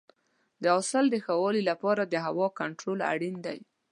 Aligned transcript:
د 0.61 0.63
حاصل 0.75 1.05
د 1.09 1.15
ښه 1.23 1.33
والي 1.41 1.61
لپاره 1.69 2.03
د 2.05 2.15
هوا 2.25 2.47
کنټرول 2.59 2.99
اړین 3.11 3.35
دی. 3.45 3.59